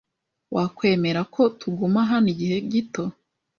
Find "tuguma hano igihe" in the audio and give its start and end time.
1.59-2.57